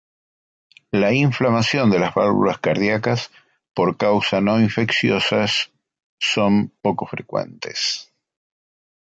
La 0.89 1.13
inflamación 1.13 1.91
de 1.91 1.99
las 1.99 2.15
válvulas 2.15 2.57
cardíacas 2.57 3.29
por 3.75 3.97
causas 3.97 4.41
no 4.41 4.59
infecciosas 4.59 5.69
son 6.19 6.69
poco 6.81 7.05
frecuentes. 7.05 8.11